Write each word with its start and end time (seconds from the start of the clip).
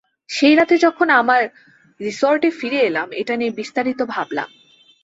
সেই 0.29 0.55
রাতে 0.55 0.75
যখন 0.77 1.07
আমরা 1.09 1.37
রিসর্টে 1.99 2.49
ফিরে 2.51 2.79
এলাম, 2.79 3.07
এটা 3.11 3.33
নিয়ে 3.35 3.51
বিস্তারিত 3.51 3.99
ভাবলাম। 4.05 4.49